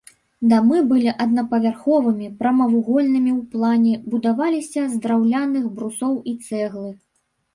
[0.51, 6.91] Дамы былі аднапавярховымі, прамавугольнымі ў плане, будаваліся з драўляных брусоў і цэглы.